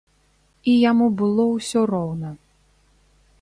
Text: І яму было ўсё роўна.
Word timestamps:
І 0.71 0.71
яму 0.91 1.05
было 1.19 1.45
ўсё 1.51 1.79
роўна. 1.93 2.29